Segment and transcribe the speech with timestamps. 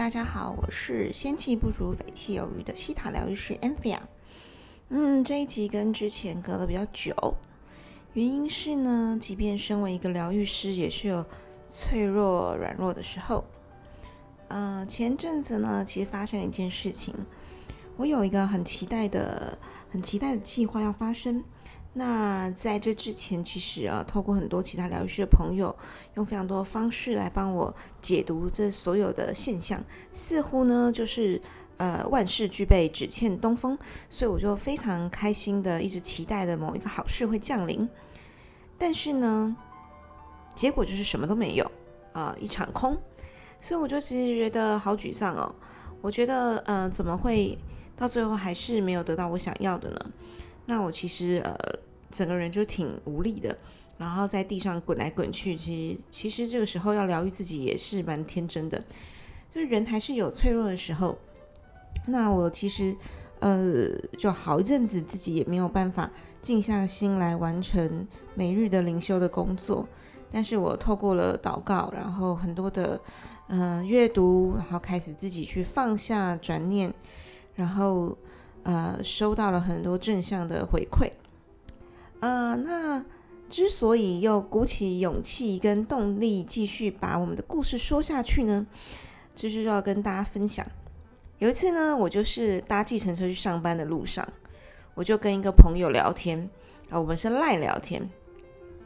[0.00, 4.08] 大家好，我是仙气不足匪气有余的西塔疗愈师 a m p h i a
[4.88, 7.14] 嗯，这一集跟之前隔了比较久，
[8.14, 11.22] 原因是呢，即便身为一个疗愈师，也是有
[11.68, 13.44] 脆弱软弱的时候。
[14.48, 17.14] 呃，前阵子呢，其实发生了一件事情，
[17.98, 19.58] 我有一个很期待的、
[19.90, 21.44] 很期待的计划要发生。
[21.92, 25.74] 那在这之前，其实啊，透过很多其他疗愈师的朋友，
[26.14, 31.42] 用非常多的方式来帮我解读这所有的现象，似乎呢就是
[31.78, 33.76] 呃万事俱备，只欠东风，
[34.08, 37.88] 所以我就非常开心的一直期待的某一个好事会降临。
[38.78, 39.56] 但是呢，
[40.54, 41.70] 结果就是什么都没有
[42.12, 42.96] 啊，一场空。
[43.60, 45.54] 所以我就其实觉得好沮丧哦。
[46.00, 47.58] 我觉得呃，怎么会
[47.94, 49.98] 到最后还是没有得到我想要的呢？
[50.64, 51.58] 那我其实呃，
[52.10, 53.56] 整个人就挺无力的，
[53.98, 55.56] 然后在地上滚来滚去。
[55.56, 58.78] 其实其实这个时候要疗愈自己也是蛮天真的，
[59.54, 61.16] 就是人还是有脆弱的时候。
[62.06, 62.96] 那我其实
[63.40, 63.88] 呃，
[64.18, 66.10] 就好一阵子自己也没有办法
[66.42, 69.88] 静下心来完成每日的灵修的工作。
[70.32, 73.00] 但是我透过了祷告，然后很多的
[73.48, 76.92] 嗯阅读，然后开始自己去放下转念，
[77.54, 78.16] 然后。
[78.62, 81.10] 呃，收到了很多正向的回馈。
[82.20, 83.04] 呃，那
[83.48, 88.66] 之所以又鼓起勇气跟动力继续把我们的故事说下去呢，
[89.34, 90.66] 就是要跟大家分享。
[91.38, 94.26] 有一次呢，我就是搭计程车去上班的路上，
[94.94, 96.48] 我就跟一个朋友聊天
[96.90, 98.08] 啊，我们是赖聊天，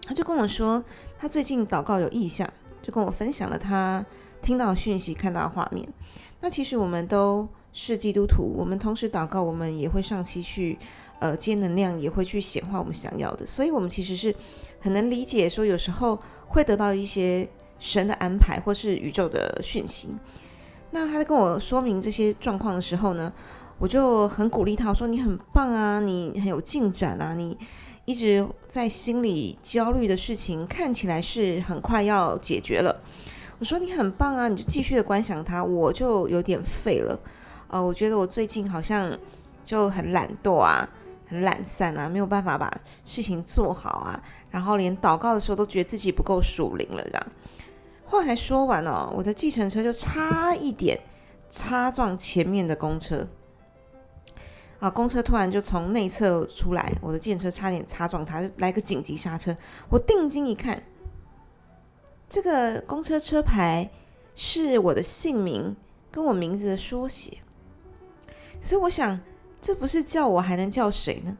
[0.06, 0.82] 他就跟我说，
[1.18, 2.48] 他最近祷告有意向，
[2.80, 4.06] 就跟我分享了他
[4.40, 5.88] 听到讯息、看到画面。
[6.40, 7.48] 那其实我们都。
[7.74, 10.78] 是基督徒，我们同时祷告，我们也会上期去，
[11.18, 13.44] 呃，接能量，也会去显化我们想要的。
[13.44, 14.32] 所以，我们其实是
[14.80, 17.46] 很能理解，说有时候会得到一些
[17.80, 20.10] 神的安排，或是宇宙的讯息。
[20.92, 23.32] 那他在跟我说明这些状况的时候呢，
[23.80, 27.58] 我就很鼓励他，说你很棒啊，你很有进展啊，你
[28.04, 33.02] 一直在心里焦虑的事情，看起来是很快要解决了。
[33.58, 37.18] 我说你很棒啊，你就继续的观想它，我就有点废了。
[37.74, 39.18] 呃，我觉得我最近好像
[39.64, 40.88] 就很懒惰啊，
[41.26, 42.72] 很懒散啊，没有办法把
[43.04, 47.26] 事情做好啊，然后连祷告的时候都觉得自己不够属灵了，这样。
[48.04, 51.00] 话才说完哦，我的计程车就差一点
[51.50, 53.26] 擦撞前面的公车，
[54.78, 59.56] 啊，公车突然就从内侧出来，我的计程车差点擦撞它，就来个紧急刹车。
[59.88, 60.80] 我定睛一看，
[62.28, 63.90] 这个公车车牌
[64.36, 65.74] 是我的姓名
[66.12, 67.38] 跟我名字的缩写。
[68.64, 69.20] 所以我想，
[69.60, 71.36] 这不是叫我还能叫谁呢？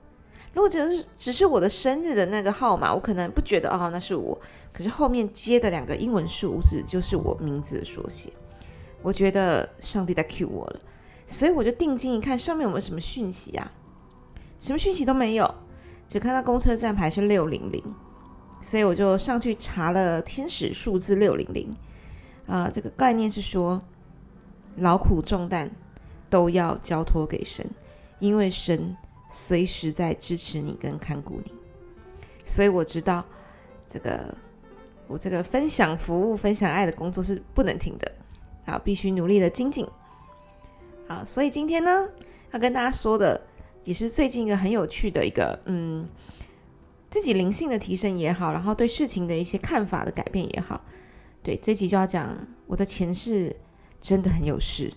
[0.53, 4.39] 如果只是只是我的生日的那个号码，我可能不觉得哦，那是我。
[4.75, 8.31] 可是后面接的两个英文数字就是我名字的缩写，
[9.01, 10.81] 我觉得上帝在 cue 我了。
[11.27, 13.73] 所以我就定睛一看，上面有没有什么讯息啊？
[14.61, 15.55] 什么讯息都没有，
[16.07, 17.83] 只看到公车站牌是六零零。
[18.61, 21.75] 所以我就上去查了天使数字六零零。
[22.47, 23.81] 啊，这个概念是说
[24.77, 25.71] 劳苦重担。
[26.35, 27.65] 都要交托给神，
[28.19, 28.97] 因为神
[29.31, 31.55] 随时在支持你跟看顾你，
[32.45, 33.25] 所以我知道
[33.87, 34.37] 这个
[35.07, 38.13] 我这个分享服务、分享爱的工作是不能停的
[38.67, 39.87] 啊，必须努力的精进
[41.07, 41.23] 啊。
[41.25, 42.09] 所以今天呢，
[42.51, 43.41] 要跟大家说的
[43.85, 46.09] 也是最近一个很有趣的一个嗯，
[47.11, 50.85] 自己灵性的提升也好，然后对事情的一些看法的改变也好，
[51.45, 53.55] 对这集就要讲我的前世
[54.01, 54.93] 真的很有事。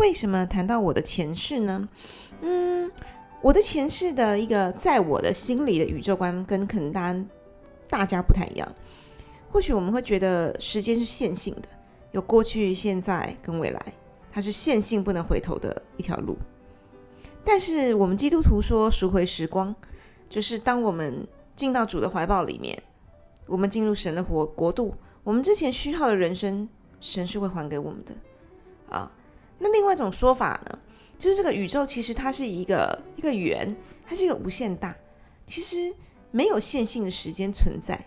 [0.00, 1.86] 为什么谈到我的前世呢？
[2.40, 2.90] 嗯，
[3.42, 7.14] 我的前世的一个在我的心里的宇宙观跟可能大
[7.90, 8.66] 大家不太一样。
[9.50, 11.68] 或许我们会觉得时间是线性的，
[12.12, 13.92] 有过去、现在跟未来，
[14.32, 16.38] 它是线性不能回头的一条路。
[17.44, 19.74] 但是我们基督徒说赎回时光，
[20.30, 22.82] 就是当我们进到主的怀抱里面，
[23.44, 26.66] 我们进入神的国国度，我们之前虚耗的人生，
[27.02, 28.14] 神是会还给我们的
[28.88, 29.12] 啊。
[29.62, 30.78] 那另外一种说法呢，
[31.18, 33.76] 就是这个宇宙其实它是一个一个圆，
[34.06, 34.96] 它是一个无限大，
[35.46, 35.94] 其实
[36.30, 38.02] 没有线性的时间存在，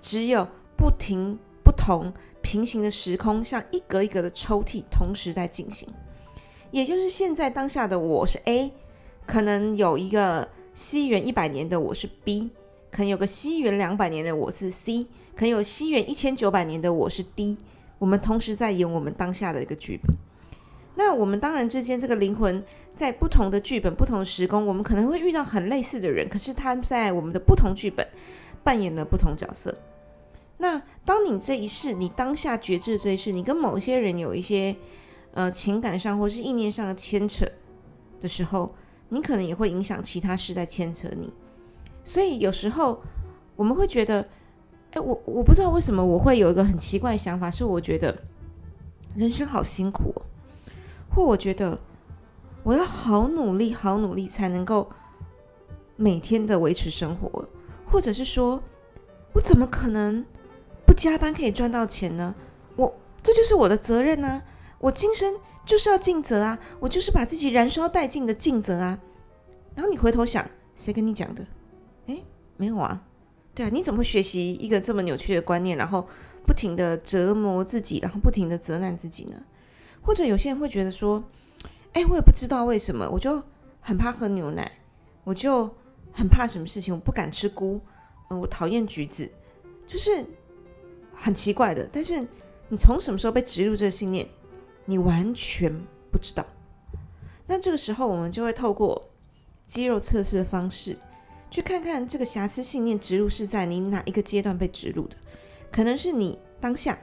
[0.00, 0.44] 只有
[0.76, 2.12] 不停不同
[2.42, 5.88] 平行的时空，像一格一格的抽屉同时在进行。
[6.72, 8.72] 也就是现在当下的我是 A，
[9.24, 12.50] 可能有一个西元一百年的我是 B，
[12.90, 15.04] 可能有个西元两百年的我是 C，
[15.36, 17.56] 可能有西元一千九百年的我是 D。
[18.00, 20.16] 我们同时在演我们当下的一个剧本。
[20.94, 22.62] 那我们当然之间这个灵魂
[22.94, 28.06] 在不同的剧本、不同的时空，我们可能会遇到很类似的人，可是他在我们的不同剧本
[28.62, 29.74] 扮演了不同角色。
[30.58, 34.76] 那当你这一世，你当下觉知这一世，你跟某些人有一些
[35.32, 37.46] 呃情感上或是意念上的牵扯
[38.20, 38.74] 的时候，
[39.08, 41.32] 你可能也会影响其他事在牵扯你。
[42.04, 43.02] 所以有时候
[43.56, 44.20] 我们会觉得，
[44.92, 48.16] 哎，我我不知道为什么我会有一个很奇怪的想法，是我觉得
[49.16, 50.14] 人生好辛苦。
[51.14, 51.78] 或我觉得
[52.62, 54.90] 我要好努力、好努力才能够
[55.96, 57.44] 每天的维持生活，
[57.86, 58.62] 或者是说，
[59.34, 60.24] 我怎么可能
[60.86, 62.34] 不加班可以赚到钱呢？
[62.76, 64.42] 我这就是我的责任呢，
[64.78, 68.98] 我今生就是要尽责啊，我就是把自己燃烧殆尽的尽责啊。
[69.74, 71.46] 然后你回头想，谁跟你讲的？
[72.06, 72.24] 诶，
[72.56, 73.02] 没有啊，
[73.54, 76.06] 对啊，你怎么会学习一个这么扭曲的观念，然后
[76.44, 79.36] 不停的折磨自己，然后不停的责难自己呢？
[80.02, 81.22] 或者有些人会觉得说
[81.94, 83.42] ：“哎，我也不知道为什么，我就
[83.80, 84.70] 很怕喝牛奶，
[85.24, 85.70] 我就
[86.12, 87.80] 很怕什么事情，我不敢吃菇，
[88.28, 89.30] 嗯，我讨厌橘子，
[89.86, 90.26] 就是
[91.14, 91.88] 很奇怪的。
[91.92, 92.20] 但是
[92.68, 94.28] 你从什么时候被植入这个信念，
[94.84, 95.72] 你完全
[96.10, 96.44] 不知道。
[97.46, 99.10] 那这个时候，我们就会透过
[99.66, 100.96] 肌肉测试的方式，
[101.50, 105.16] 去看看这个瑕疵信念植入是在你哪一个阶段被植入的，
[105.70, 106.98] 可能是你当下，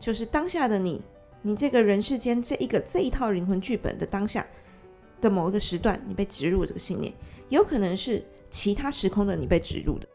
[0.00, 1.00] 就是当下的你。”
[1.42, 4.46] 你这个人世间这一个这一套灵魂剧本的当下
[5.22, 7.10] 的某一个时段，你被植入这个信念，
[7.48, 10.06] 有可能是其他时空的你被植入的。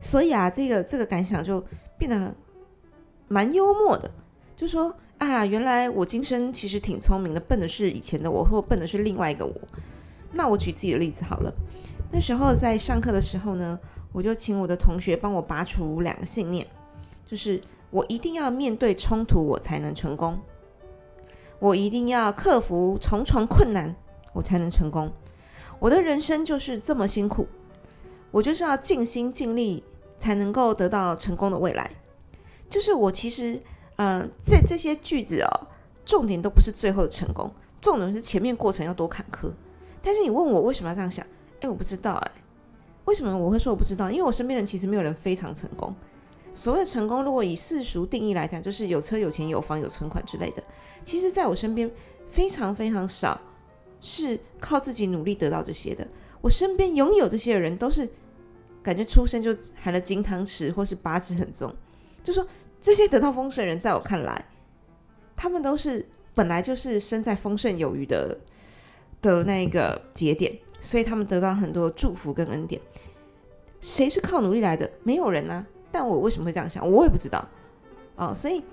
[0.00, 1.64] 所以啊，这个这个感想就
[1.98, 2.34] 变得
[3.26, 4.10] 蛮幽默的，
[4.54, 9.54] 就说啊，原来我今生其实挺聪明的，笨的是以前的我，或笨的是另外一个我。
[10.32, 11.50] 那我举自己的例子好了，
[12.12, 13.80] 那时候在上课的时候呢，
[14.12, 16.66] 我就请我的同学帮我拔除两个信念，
[17.24, 17.62] 就是。
[17.94, 20.36] 我一定要面对冲突，我才能成功。
[21.60, 23.94] 我一定要克服重重困难，
[24.32, 25.12] 我才能成功。
[25.78, 27.46] 我的人生就是这么辛苦，
[28.32, 29.84] 我就是要尽心尽力，
[30.18, 31.88] 才能够得到成功的未来。
[32.68, 33.62] 就是我其实，
[33.94, 35.68] 嗯，这这些句子哦，
[36.04, 37.48] 重点都不是最后的成功，
[37.80, 39.52] 重点是前面过程要多坎坷。
[40.02, 41.24] 但是你问我为什么要这样想？
[41.60, 42.32] 哎，我不知道哎，
[43.04, 44.10] 为什么我会说我不知道？
[44.10, 45.94] 因为我身边人其实没有人非常成功。
[46.54, 50.62] 所谓的成功，如果以世俗定义来讲，就是有车、有钱、有房、有存款之类的。
[51.02, 51.90] 其实，在我身边
[52.28, 53.40] 非常非常少
[54.00, 56.06] 是靠自己努力得到这些的。
[56.40, 58.08] 我身边拥有这些的人，都是
[58.82, 61.74] 感觉出生就含了金汤匙，或是八字很重。
[62.22, 62.46] 就说
[62.80, 64.46] 这些得到丰盛的人，在我看来，
[65.34, 68.38] 他们都是本来就是生在丰盛有余的
[69.20, 72.80] 的那个节点，所以他们得到很多祝福跟恩典。
[73.80, 74.90] 谁是靠努力来的？
[75.02, 75.66] 没有人啊。
[75.94, 76.90] 但我为什么会这样想？
[76.90, 77.48] 我也不知道
[78.16, 78.64] 啊，所以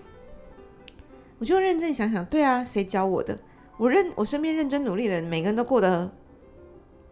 [1.38, 3.38] 我就认真想想，对啊，谁教我的？
[3.78, 6.12] 我认我身边认真努力的人，每个人都过得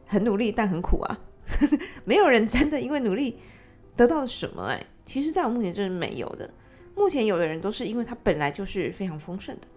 [0.07, 1.19] 很努力，但很苦啊。
[2.05, 3.37] 没有人真的因为努力
[3.95, 4.63] 得到了什么？
[4.63, 6.49] 哎，其实在我目前就是没有的。
[6.95, 9.67] 目前有的人都是因为他本来就是非常丰盛的，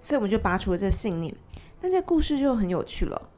[0.00, 1.32] 所以我们就拔除了这信念。
[1.80, 3.30] 但这故事就很有趣了。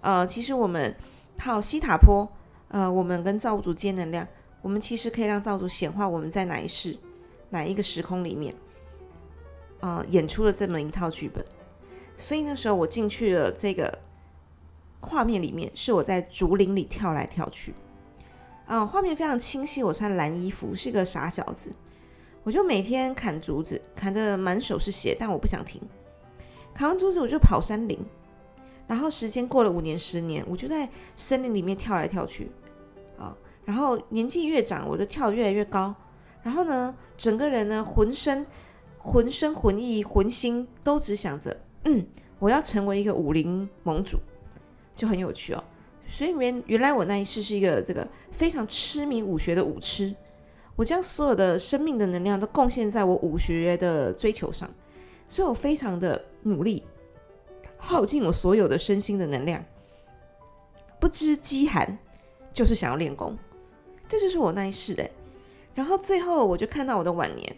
[0.00, 0.94] 呃，其实我们
[1.38, 2.28] 靠西塔坡，
[2.68, 4.26] 呃，我们跟造物主接能量。
[4.66, 6.98] 我们其实可以让造主显化我们在哪一世、
[7.50, 8.52] 哪一个时空里面，
[9.78, 11.46] 啊，演出了这么一套剧本。
[12.16, 13.96] 所以那时候我进去了这个
[15.00, 17.72] 画面里面，是我在竹林里跳来跳去，
[18.66, 19.84] 啊，画面非常清晰。
[19.84, 21.72] 我穿蓝衣服，是个傻小子，
[22.42, 25.80] 我就每天砍竹子，砍得满手是血，但我不想停。
[26.74, 27.96] 砍完竹子，我就跑山林，
[28.88, 32.50] 然后时间过了五年、十年，我就在森林里面跳来跳去，
[33.16, 33.32] 啊。
[33.66, 35.94] 然后年纪越长，我就跳越来越高。
[36.42, 38.46] 然后呢，整个人呢，浑身、
[38.96, 41.54] 浑身、魂意、魂心都只想着，
[41.84, 42.06] 嗯，
[42.38, 44.18] 我要成为一个武林盟主，
[44.94, 45.64] 就很有趣哦。
[46.06, 50.14] 所以原原来我那一世是一个这个非常痴迷武学的武痴，
[50.76, 54.70] 我将所有的生命的能量都贡献在我武学的追求上，
[55.28, 56.84] 所以我非常的努力，
[57.76, 59.64] 耗尽我所有的身心的能量，
[61.00, 61.98] 不知饥寒，
[62.52, 63.36] 就是想要练功。
[64.08, 65.10] 这就是我那一世的，
[65.74, 67.56] 然后最后我就看到我的晚年，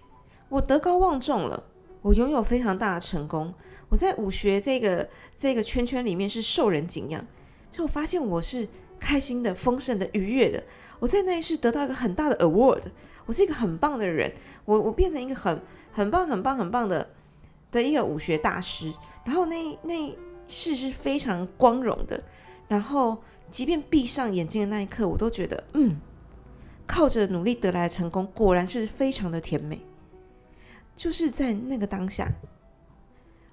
[0.49, 1.62] 我德高望重了，
[2.00, 3.52] 我拥有非常大的成功，
[3.90, 7.26] 我在武学这个这个圈圈里面是受人敬仰，
[7.71, 8.67] 就我发现我是
[8.99, 10.64] 开心的、丰盛的、愉悦的。
[11.00, 12.83] 我在那一世得到一个很大的 award，
[13.26, 14.33] 我是一个很棒的人，
[14.64, 15.61] 我我变成一个很
[15.93, 17.09] 很棒、很棒、很棒的
[17.71, 18.93] 的一个武学大师。
[19.25, 20.17] 然后那那
[20.49, 22.25] 世是非常光荣的，
[22.67, 23.19] 然后
[23.50, 26.00] 即便闭上眼睛的那一刻，我都觉得嗯。
[26.88, 29.80] 靠着努力得来的成功，果然是非常的甜美。
[30.97, 32.28] 就是在那个当下，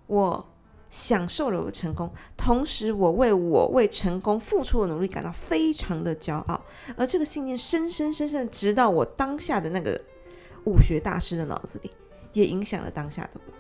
[0.08, 0.44] 我
[0.90, 6.60] 享受了我的成功，同时我为我为成功付出的努力感到非常的骄傲，
[6.98, 10.02] 而这个信念深深深深的直到我当下的那个
[10.66, 11.92] 武学大师的脑子里，
[12.34, 13.54] 也影响了当下的我。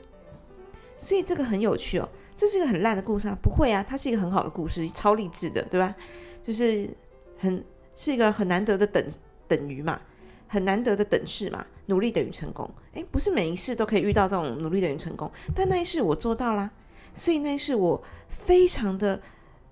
[0.98, 3.38] 所以这个很有趣哦，这是一个很烂的故事啊？
[3.39, 5.94] 不会啊，它是一个很好的故事，超励志的，对吧？
[6.44, 6.89] 就是
[7.38, 7.63] 很
[7.96, 9.05] 是一个很难得的等
[9.48, 10.00] 等于嘛。
[10.48, 12.70] 很难得的等式嘛，努力等于成功。
[12.94, 16.70] 诶，不是每一世都可以遇到这种努力等于成功，但那一世我做到啦，
[17.16, 19.20] 所以那一世我非常的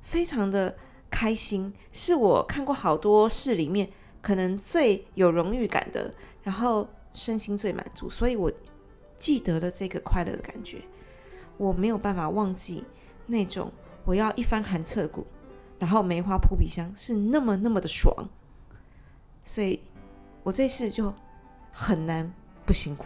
[0.01, 0.75] 非常的
[1.11, 3.87] 开心，是我看过好多事里面
[4.19, 8.51] 可能最有荣誉感的，然后身心最满足，所以我
[9.15, 10.81] 记得了这个快乐的感觉，
[11.55, 12.83] 我没有办法忘记
[13.27, 13.71] 那种
[14.05, 15.25] 我要一番寒彻骨，
[15.77, 18.27] 然后梅花扑鼻香是那么那么的爽，
[19.43, 19.79] 所以。
[20.43, 21.13] 我这次就
[21.71, 22.29] 很难
[22.65, 23.05] 不辛苦。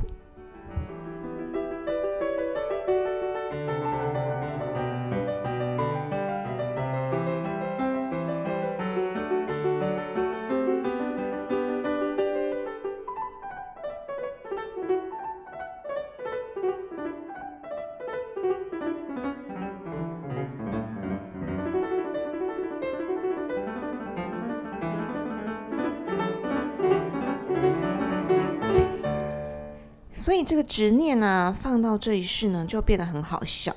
[30.37, 33.75] 以这个执念呢，放到这一世呢，就变得很好笑。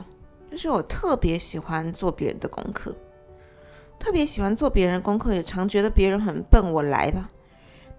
[0.50, 2.94] 就是我特别喜欢做别人的功课，
[3.98, 7.30] 特别喜欢做别人功课，也常觉得别人很笨，我来吧。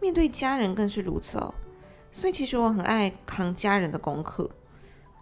[0.02, 1.54] 面对家人更是如此哦。
[2.12, 4.50] 所以其实我很爱扛家人的功课，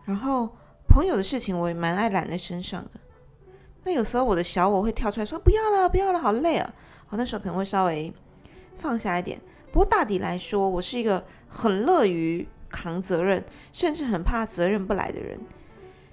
[0.06, 0.50] 然后
[0.88, 3.00] 朋友的事情我也蛮爱揽在身上的。
[3.84, 6.74] 那有时候我的小我会跳出来说：“不要了，不要了，好累啊！”
[7.10, 8.12] 我那时候可能会稍微
[8.76, 9.40] 放下一点。
[9.72, 12.48] 不过大抵来说，我是一个很乐于。
[12.70, 15.40] 扛责任，甚至很怕责任不来的人。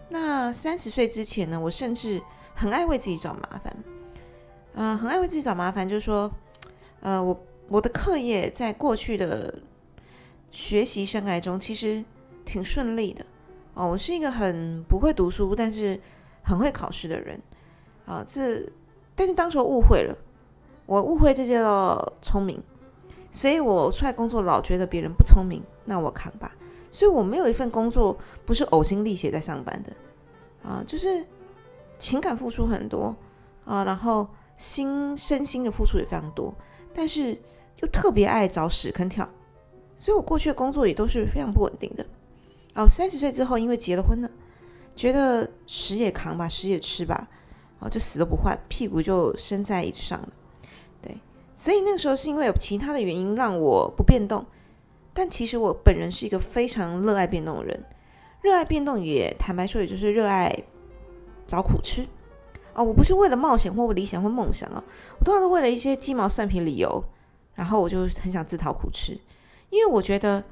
[0.08, 1.58] 那三十岁之前呢？
[1.60, 2.22] 我甚至
[2.54, 3.76] 很爱为自己找麻烦。
[4.74, 6.30] 嗯，很爱为自己找麻烦，就是说，
[7.00, 9.54] 呃，我我的课业在过去的
[10.50, 12.04] 学习生涯中其实
[12.44, 13.24] 挺顺利的。
[13.74, 16.00] 哦，我是一个很不会读书，但是
[16.42, 17.40] 很会考试的人。
[18.06, 18.62] 啊，这
[19.14, 20.16] 但是当时误会了，
[20.86, 22.62] 我误会这叫聪明。
[23.36, 26.56] 所以我出来工作老觉得别人不聪明，那我扛吧。
[26.90, 28.16] 所以我没有一份工作
[28.46, 29.92] 不是呕心沥血在上班的，
[30.66, 31.22] 啊，就是
[31.98, 33.14] 情感付出很多
[33.66, 34.26] 啊，然后
[34.56, 36.54] 心身心的付出也非常多，
[36.94, 37.38] 但是
[37.82, 39.28] 又特别爱找屎坑跳。
[39.98, 42.06] 所以我过去的工作也都是非常不稳定的。
[42.74, 44.30] 哦，三十岁之后因为结了婚了，
[44.94, 47.28] 觉得屎也扛吧，屎也吃吧，
[47.80, 50.28] 哦，就死都不换，屁股就生在椅子上了。
[51.58, 54.44] 所以那个时候是因为有其他的原因让我不变动，
[55.14, 57.82] 但其实我本人是一个非常热爱变动的人，
[58.42, 60.54] 热爱变动也坦白说，也就是热爱
[61.46, 62.06] 找苦吃
[62.74, 62.82] 啊！
[62.82, 64.84] 我不是为了冒险或理想或梦想啊，
[65.18, 67.02] 我通常是为了一些鸡毛蒜皮理由，
[67.54, 69.18] 然后我就很想自讨苦吃，
[69.70, 70.44] 因为我觉得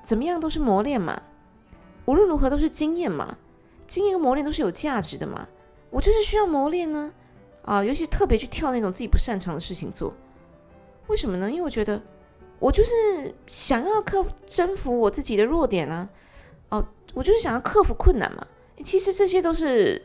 [0.00, 1.20] 怎么样都是磨练嘛，
[2.04, 3.36] 无论如何都是经验嘛，
[3.88, 5.48] 经验和磨练都是有价值的嘛，
[5.90, 7.12] 我就是需要磨练呢
[7.64, 10.14] 啊，尤其特别去跳那种自己不擅长的事情做。
[11.12, 11.50] 为什么呢？
[11.50, 12.00] 因为我觉得
[12.58, 16.08] 我就是想要克、征服我自己的弱点啊！
[16.70, 18.46] 哦，我就是想要克服困难嘛。
[18.82, 20.02] 其实这些都是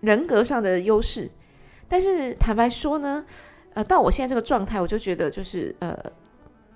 [0.00, 1.30] 人格上的优势，
[1.88, 3.24] 但是坦白说呢，
[3.72, 5.98] 呃，到我现在这个状态，我就觉得就是呃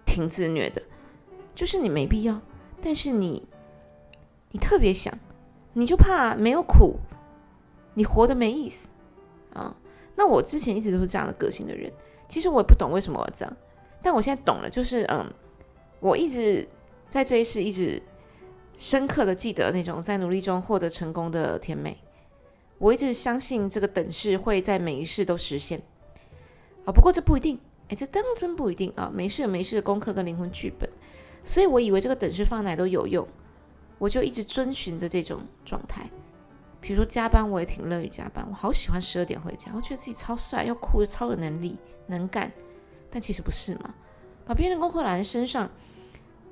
[0.07, 0.81] 挺自虐的，
[1.55, 2.41] 就是你没必要，
[2.81, 3.47] 但是你
[4.51, 5.13] 你特别想，
[5.75, 6.97] 你就怕没有苦，
[7.93, 8.89] 你活得没意思
[9.53, 9.77] 啊。
[10.15, 11.93] 那我之前一直都是这样的个性的人。
[12.29, 13.57] 其实我也不懂为什么我这样，
[14.03, 15.33] 但我现在懂了，就是嗯，
[16.01, 16.67] 我一直
[17.09, 18.03] 在这一世一直
[18.77, 21.97] 深刻的记得那种在努力中获得成功的甜美。
[22.79, 25.81] 我一直相信这个等式会在每一世都实现
[26.85, 29.11] 啊，不过这不一定，哎，这当真不一定啊。
[29.15, 30.89] 没事有每世的功课跟灵魂剧本，
[31.43, 33.27] 所以我以为这个等式放哪都有用，
[33.99, 36.11] 我就一直遵循着这种状态。
[36.87, 41.77] 比如说加班，我也挺乐于加班，我好喜欢十二点回家，我觉得自己超帅又酷又超有能力。
[42.07, 42.53] 能干，
[43.11, 43.93] 但其实不是嘛？
[44.47, 45.69] 把别人功课揽在身上，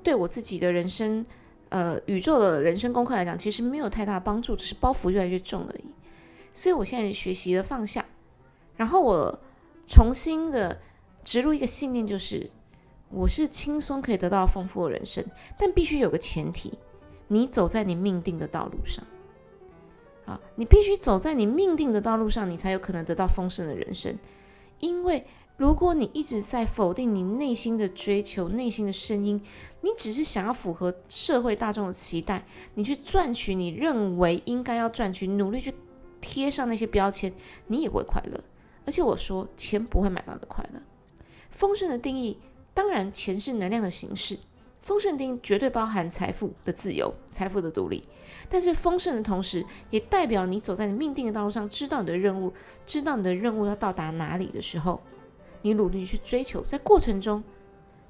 [0.03, 1.25] 对我自己的人生，
[1.69, 5.85] 呃，宇宙的人生功课来讲，其实没有太大帮助，只是包袱越来越重而已。
[6.51, 8.03] 所以我现在学习了放下，
[8.75, 9.39] 然后我
[9.85, 10.77] 重新的
[11.23, 12.51] 植入一个信念，就是
[13.09, 15.23] 我是轻松可以得到丰富的人生，
[15.57, 16.77] 但必须有个前提，
[17.29, 19.01] 你走在你命定的道路上，
[20.25, 24.17] 啊，你必须走在你命定的道路上，你才有可能得到丰盛的人生，
[24.79, 25.25] 因为。
[25.57, 29.41] 如果你一直在否定你内心的追求、内心的声音，
[29.79, 35.73] 你只是想要符合社会大众的期待，你去赚取你认为应该要赚取，努力去
[36.19, 37.31] 贴上那些标签，
[37.67, 38.43] 你也不会快乐。
[38.85, 40.81] 而且我说，钱不会买到的快乐。
[41.51, 42.37] 丰盛的定义，
[42.73, 44.37] 当然钱是能量的形式，
[44.85, 48.07] 丰盛定绝对包含财富的自由、财富的独立。
[48.47, 52.53] 但是丰盛的同时，也代表你走在你命定的道路上，知道你的任务，
[52.85, 55.01] 知道你的任务要到达哪里的时候。
[55.63, 57.43] 你努力去追求，在过程中，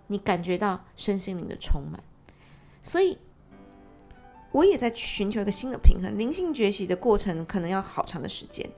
[0.08, 2.03] 你感觉到身心灵的充满，
[2.84, 3.17] 所以
[4.51, 6.17] 我也在寻求一个新的平衡。
[6.20, 8.70] 灵性崛起的过程可能要好长的时间。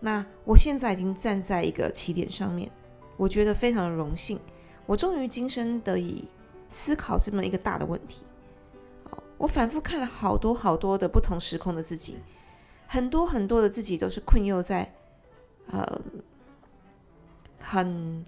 [0.00, 2.70] 那我现在已经站在一个起点上面，
[3.18, 4.40] 我觉得非常的荣幸，
[4.86, 6.24] 我终于今生得以
[6.68, 8.24] 思考这么一个大的问题。
[9.38, 12.18] 我反复看了好多好多的不同时空的自己，
[12.86, 14.92] 很多很多的自己都是困囿在
[15.70, 16.00] 呃。
[17.68, 18.24] 很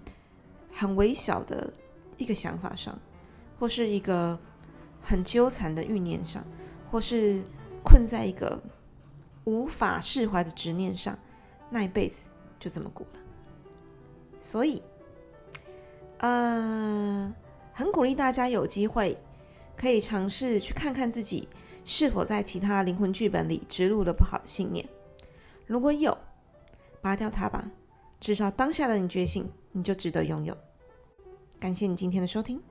[0.73, 1.71] 很微小的
[2.17, 2.99] 一个想法上，
[3.57, 4.37] 或是一个
[5.01, 6.43] 很纠缠的欲念上，
[6.91, 7.41] 或是
[7.81, 8.61] 困在一个
[9.45, 11.17] 无法释怀的执念上，
[11.69, 12.29] 那一辈子
[12.59, 13.19] 就这么过了。
[14.41, 14.83] 所以，
[16.17, 17.33] 呃，
[17.79, 19.17] 很鼓励大家有机会
[19.77, 21.47] 可以尝试去看看自己
[21.85, 24.85] 是否在其他灵魂剧本里植入了不好的信念。
[25.65, 26.17] 如果有，
[27.01, 27.71] 拔掉它吧。
[28.19, 30.57] 至少当下的你觉醒，你就值得拥有。
[31.57, 32.61] 感谢你今天的收听。